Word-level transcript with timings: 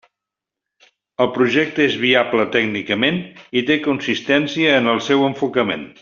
El 1.25 1.29
projecte 1.35 1.85
és 1.91 1.97
viable 2.05 2.47
tècnicament 2.57 3.19
i 3.61 3.67
té 3.71 3.77
consistència 3.87 4.73
en 4.83 4.93
el 4.97 5.03
seu 5.11 5.27
enfocament. 5.33 5.91